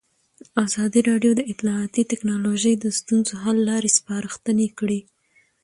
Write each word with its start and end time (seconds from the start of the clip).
ازادي 0.65 0.99
راډیو 1.09 1.31
د 1.35 1.41
اطلاعاتی 1.51 2.01
تکنالوژي 2.11 2.73
د 2.77 2.85
ستونزو 2.99 3.33
حل 3.43 3.57
لارې 3.69 3.89
سپارښتنې 3.97 4.67
کړي. 4.79 4.99